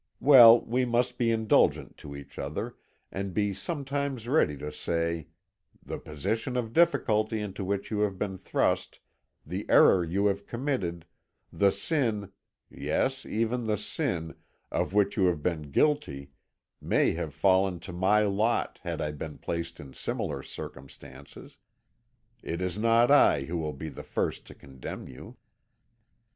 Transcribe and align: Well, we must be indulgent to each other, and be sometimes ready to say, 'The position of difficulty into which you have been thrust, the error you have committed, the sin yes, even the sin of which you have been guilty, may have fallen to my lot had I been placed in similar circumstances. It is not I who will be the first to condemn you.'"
Well, 0.19 0.61
we 0.61 0.83
must 0.83 1.19
be 1.19 1.29
indulgent 1.29 1.95
to 1.97 2.15
each 2.15 2.39
other, 2.39 2.75
and 3.11 3.35
be 3.35 3.53
sometimes 3.53 4.27
ready 4.27 4.57
to 4.57 4.71
say, 4.71 5.27
'The 5.85 5.99
position 5.99 6.57
of 6.57 6.73
difficulty 6.73 7.39
into 7.39 7.63
which 7.63 7.91
you 7.91 7.99
have 7.99 8.17
been 8.17 8.39
thrust, 8.39 8.99
the 9.45 9.63
error 9.69 10.03
you 10.03 10.25
have 10.25 10.47
committed, 10.47 11.05
the 11.53 11.71
sin 11.71 12.31
yes, 12.71 13.27
even 13.27 13.67
the 13.67 13.77
sin 13.77 14.33
of 14.71 14.95
which 14.95 15.17
you 15.17 15.25
have 15.27 15.43
been 15.43 15.69
guilty, 15.69 16.31
may 16.81 17.11
have 17.11 17.31
fallen 17.35 17.79
to 17.81 17.93
my 17.93 18.21
lot 18.23 18.79
had 18.81 19.01
I 19.01 19.11
been 19.11 19.37
placed 19.37 19.79
in 19.79 19.93
similar 19.93 20.41
circumstances. 20.41 21.57
It 22.41 22.59
is 22.59 22.75
not 22.75 23.11
I 23.11 23.41
who 23.43 23.57
will 23.59 23.71
be 23.73 23.89
the 23.89 24.01
first 24.01 24.47
to 24.47 24.55
condemn 24.55 25.07
you.'" 25.07 25.37